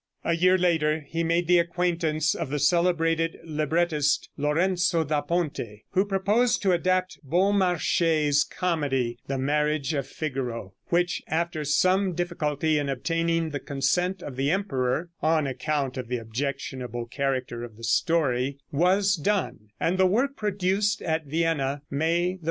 [0.23, 6.05] A year later he made the acquaintance of the celebrated librettist, Lorenzo da Ponte, who
[6.05, 13.51] proposed to adapt Beaumarchais' comedy, "The Marriage of Figaro," which after some difficulty in obtaining
[13.51, 19.13] the consent of the emperor, on account of the objectionable character of the story, was
[19.15, 22.39] done, and the work produced at Vienna, May 1, 1786.